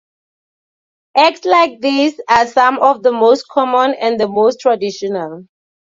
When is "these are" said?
1.79-2.47